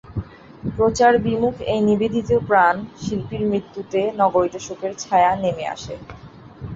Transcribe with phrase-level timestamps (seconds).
[0.75, 5.95] প্রচারবিমুখ এই নিবেদিতপ্রাণ শিল্পীর মৃত্যুতে নগরীতে শোকের ছায়া নেমে আসে।